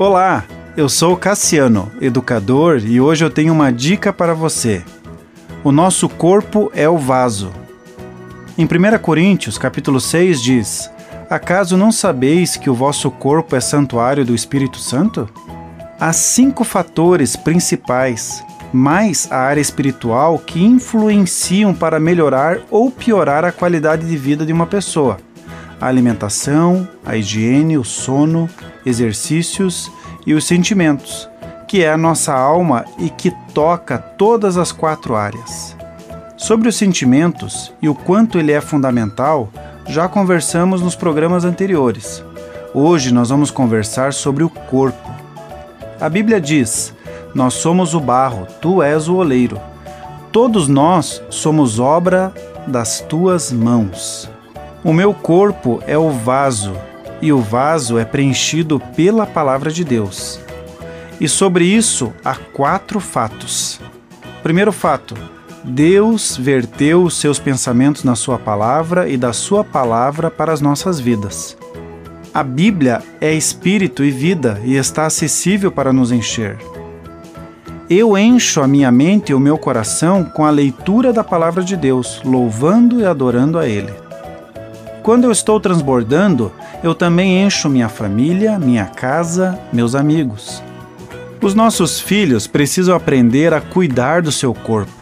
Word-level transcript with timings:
Olá, 0.00 0.44
eu 0.76 0.88
sou 0.88 1.16
Cassiano, 1.16 1.90
educador, 2.00 2.80
e 2.86 3.00
hoje 3.00 3.24
eu 3.24 3.30
tenho 3.30 3.52
uma 3.52 3.72
dica 3.72 4.12
para 4.12 4.32
você. 4.32 4.84
O 5.64 5.72
nosso 5.72 6.08
corpo 6.08 6.70
é 6.72 6.88
o 6.88 6.96
vaso. 6.96 7.50
Em 8.56 8.64
1 8.64 8.96
Coríntios, 9.02 9.58
capítulo 9.58 10.00
6 10.00 10.40
diz: 10.40 10.88
Acaso 11.28 11.76
não 11.76 11.90
sabeis 11.90 12.56
que 12.56 12.70
o 12.70 12.74
vosso 12.74 13.10
corpo 13.10 13.56
é 13.56 13.60
santuário 13.60 14.24
do 14.24 14.36
Espírito 14.36 14.78
Santo? 14.78 15.28
Há 15.98 16.12
cinco 16.12 16.62
fatores 16.62 17.34
principais, 17.34 18.40
mais 18.72 19.26
a 19.32 19.38
área 19.38 19.60
espiritual, 19.60 20.38
que 20.38 20.64
influenciam 20.64 21.74
para 21.74 21.98
melhorar 21.98 22.60
ou 22.70 22.88
piorar 22.88 23.44
a 23.44 23.50
qualidade 23.50 24.06
de 24.06 24.16
vida 24.16 24.46
de 24.46 24.52
uma 24.52 24.64
pessoa: 24.68 25.16
a 25.80 25.86
alimentação, 25.86 26.88
a 27.04 27.16
higiene, 27.16 27.78
o 27.78 27.84
sono, 27.84 28.48
exercícios 28.84 29.90
e 30.26 30.34
os 30.34 30.44
sentimentos, 30.44 31.28
que 31.66 31.82
é 31.82 31.92
a 31.92 31.96
nossa 31.96 32.34
alma 32.34 32.84
e 32.98 33.10
que 33.10 33.30
toca 33.52 33.98
todas 33.98 34.56
as 34.56 34.72
quatro 34.72 35.14
áreas. 35.14 35.76
Sobre 36.36 36.68
os 36.68 36.76
sentimentos 36.76 37.72
e 37.82 37.88
o 37.88 37.94
quanto 37.94 38.38
ele 38.38 38.52
é 38.52 38.60
fundamental, 38.60 39.50
já 39.86 40.08
conversamos 40.08 40.80
nos 40.80 40.94
programas 40.94 41.44
anteriores. 41.44 42.22
Hoje 42.74 43.12
nós 43.12 43.30
vamos 43.30 43.50
conversar 43.50 44.12
sobre 44.12 44.44
o 44.44 44.48
corpo. 44.50 45.10
A 46.00 46.08
Bíblia 46.08 46.40
diz: 46.40 46.94
Nós 47.34 47.54
somos 47.54 47.94
o 47.94 48.00
barro, 48.00 48.46
tu 48.60 48.82
és 48.82 49.08
o 49.08 49.16
oleiro. 49.16 49.60
Todos 50.30 50.68
nós 50.68 51.22
somos 51.30 51.80
obra 51.80 52.32
das 52.66 53.00
tuas 53.00 53.50
mãos. 53.50 54.30
O 54.84 54.92
meu 54.92 55.12
corpo 55.12 55.82
é 55.86 55.98
o 55.98 56.10
vaso, 56.10 56.72
e 57.20 57.32
o 57.32 57.40
vaso 57.40 57.98
é 57.98 58.04
preenchido 58.04 58.80
pela 58.94 59.26
palavra 59.26 59.72
de 59.72 59.82
Deus. 59.82 60.38
E 61.20 61.28
sobre 61.28 61.64
isso 61.64 62.12
há 62.24 62.36
quatro 62.36 63.00
fatos. 63.00 63.80
Primeiro 64.40 64.70
fato: 64.70 65.16
Deus 65.64 66.36
verteu 66.36 67.02
os 67.02 67.14
seus 67.14 67.40
pensamentos 67.40 68.04
na 68.04 68.14
Sua 68.14 68.38
palavra 68.38 69.08
e 69.08 69.16
da 69.16 69.32
Sua 69.32 69.64
palavra 69.64 70.30
para 70.30 70.52
as 70.52 70.60
nossas 70.60 71.00
vidas. 71.00 71.56
A 72.32 72.44
Bíblia 72.44 73.02
é 73.20 73.34
espírito 73.34 74.04
e 74.04 74.12
vida 74.12 74.60
e 74.64 74.76
está 74.76 75.06
acessível 75.06 75.72
para 75.72 75.92
nos 75.92 76.12
encher. 76.12 76.56
Eu 77.90 78.16
encho 78.16 78.60
a 78.60 78.68
minha 78.68 78.92
mente 78.92 79.32
e 79.32 79.34
o 79.34 79.40
meu 79.40 79.58
coração 79.58 80.22
com 80.22 80.44
a 80.44 80.50
leitura 80.50 81.12
da 81.12 81.24
palavra 81.24 81.64
de 81.64 81.76
Deus, 81.76 82.20
louvando 82.24 83.00
e 83.00 83.04
adorando 83.04 83.58
a 83.58 83.66
Ele. 83.66 84.07
Quando 85.08 85.24
eu 85.24 85.32
estou 85.32 85.58
transbordando, 85.58 86.52
eu 86.82 86.94
também 86.94 87.42
encho 87.42 87.66
minha 87.70 87.88
família, 87.88 88.58
minha 88.58 88.84
casa, 88.84 89.58
meus 89.72 89.94
amigos. 89.94 90.62
Os 91.40 91.54
nossos 91.54 91.98
filhos 91.98 92.46
precisam 92.46 92.94
aprender 92.94 93.54
a 93.54 93.60
cuidar 93.62 94.20
do 94.20 94.30
seu 94.30 94.52
corpo 94.52 94.98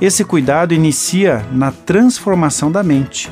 esse 0.00 0.24
cuidado 0.24 0.74
inicia 0.74 1.44
na 1.52 1.70
transformação 1.70 2.72
da 2.72 2.82
mente. 2.82 3.30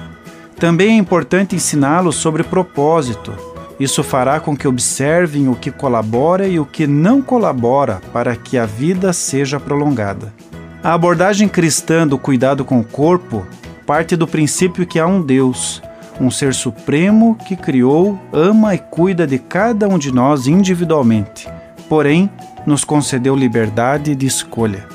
Também 0.57 0.91
é 0.91 0.97
importante 0.97 1.57
ensiná-los 1.57 2.15
sobre 2.15 2.45
propósito. 2.45 3.33
Isso 3.79 4.05
fará 4.05 4.39
com 4.39 4.57
que 4.57 4.69
observem 4.69 5.49
o 5.49 5.55
que 5.55 5.71
colabora 5.73 6.47
e 6.47 6.61
o 6.61 6.65
que 6.65 6.87
não 6.87 7.21
colabora 7.21 8.01
para 8.13 8.37
que 8.37 8.57
a 8.57 8.67
vida 8.67 9.13
seja 9.13 9.59
prolongada. 9.59 10.33
A 10.81 10.93
abordagem 10.95 11.49
cristã 11.49 12.07
do 12.07 12.17
cuidado 12.17 12.65
com 12.65 12.79
o 12.79 12.85
corpo 12.85 13.45
parte 13.85 14.15
do 14.15 14.29
princípio 14.29 14.87
que 14.87 15.01
há 15.01 15.07
um 15.09 15.21
Deus, 15.21 15.83
um 16.21 16.31
ser 16.31 16.55
supremo 16.55 17.37
que 17.47 17.57
criou, 17.57 18.19
ama 18.33 18.75
e 18.75 18.79
cuida 18.79 19.27
de 19.27 19.39
cada 19.39 19.89
um 19.89 19.99
de 19.99 20.13
nós 20.13 20.47
individualmente, 20.47 21.49
porém 21.89 22.31
nos 22.67 22.85
concedeu 22.85 23.35
liberdade 23.35 24.15
de 24.15 24.27
escolha. 24.27 24.87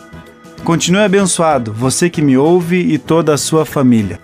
Continue 0.63 1.01
abençoado, 1.01 1.73
você 1.73 2.09
que 2.09 2.21
me 2.21 2.37
ouve 2.37 2.77
e 2.77 2.97
toda 2.97 3.33
a 3.33 3.37
sua 3.37 3.66
família. 3.66 4.19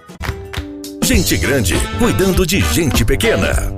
Gente 1.03 1.36
grande 1.38 1.76
cuidando 2.00 2.46
de 2.46 2.62
gente 2.62 3.03
pequena. 3.03 3.70